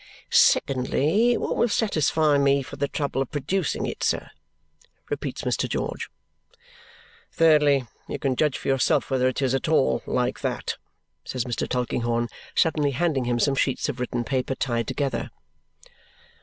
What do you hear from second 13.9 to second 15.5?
written paper tied together.